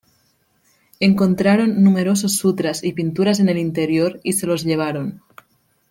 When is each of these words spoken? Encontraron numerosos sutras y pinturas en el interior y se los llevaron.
Encontraron 0.99 1.83
numerosos 1.83 2.35
sutras 2.37 2.83
y 2.83 2.91
pinturas 2.93 3.39
en 3.39 3.49
el 3.49 3.59
interior 3.59 4.19
y 4.23 4.33
se 4.33 4.47
los 4.47 4.63
llevaron. 4.63 5.21